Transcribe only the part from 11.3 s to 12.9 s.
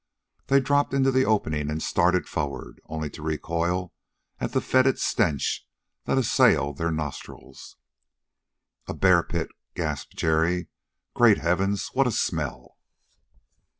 Heavens! What a smell!"